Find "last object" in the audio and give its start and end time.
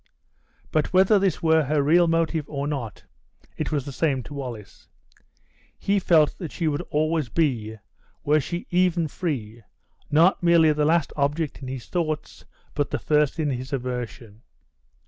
10.85-11.61